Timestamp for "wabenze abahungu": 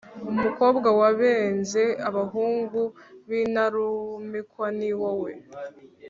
0.99-2.81